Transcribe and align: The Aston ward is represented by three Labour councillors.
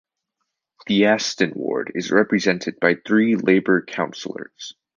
The 0.87 1.05
Aston 1.05 1.51
ward 1.55 1.91
is 1.93 2.09
represented 2.09 2.79
by 2.79 2.95
three 3.05 3.35
Labour 3.35 3.85
councillors. 3.85 4.73